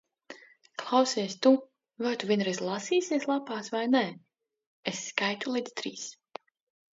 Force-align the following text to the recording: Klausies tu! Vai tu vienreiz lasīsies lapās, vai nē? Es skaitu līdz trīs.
Klausies 0.83 1.35
tu! 1.45 1.51
Vai 2.05 2.13
tu 2.23 2.29
vienreiz 2.31 2.61
lasīsies 2.69 3.27
lapās, 3.33 3.69
vai 3.75 3.83
nē? 3.97 4.03
Es 4.93 5.03
skaitu 5.11 5.55
līdz 5.59 5.77
trīs. 5.83 6.09